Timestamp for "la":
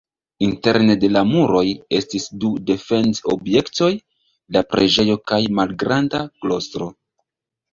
1.11-1.21, 4.57-4.65